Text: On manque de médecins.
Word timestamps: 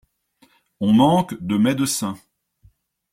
On 0.79 0.93
manque 0.93 1.35
de 1.43 1.57
médecins. 1.57 2.17